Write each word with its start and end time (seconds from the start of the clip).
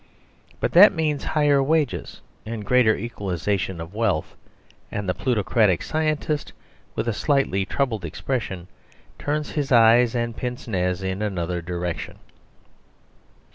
But 0.59 0.71
that 0.71 0.95
means 0.95 1.23
higher 1.23 1.61
wages 1.61 2.21
and 2.43 2.65
greater 2.65 2.95
equalisation 2.97 3.79
of 3.79 3.93
wealth; 3.93 4.35
and 4.91 5.07
the 5.07 5.13
plutocratic 5.13 5.83
scientist, 5.83 6.53
with 6.95 7.07
a 7.07 7.13
slightly 7.13 7.65
troubled 7.67 8.03
expression, 8.03 8.67
turns 9.19 9.51
his 9.51 9.71
eyes 9.71 10.15
and 10.15 10.35
pince 10.35 10.67
nez 10.67 11.03
in 11.03 11.21
another 11.21 11.61
direction. 11.61 12.17